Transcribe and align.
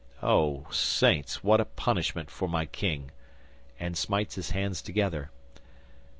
Oh, 0.23 0.65
Saints, 0.71 1.43
what 1.43 1.75
punishment 1.75 2.31
for 2.31 2.49
my 2.49 2.65
King!" 2.65 3.11
and 3.79 3.95
smites 3.95 4.33
his 4.33 4.49
hands 4.49 4.81
together. 4.81 5.29